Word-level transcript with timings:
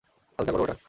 আলগা 0.39 0.51
করো 0.53 0.63
ওটা। 0.63 0.75